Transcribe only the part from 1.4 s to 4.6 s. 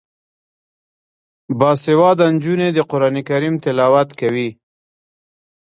باسواده نجونې د قران کریم تلاوت کوي.